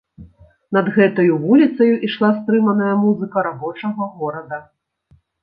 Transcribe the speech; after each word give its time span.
Над 0.77 0.87
гэтаю 0.95 1.35
вуліцаю 1.43 1.91
ішла 2.07 2.31
стрыманая 2.39 2.93
музыка 3.03 3.37
рабочага 3.49 4.11
горада. 4.17 4.57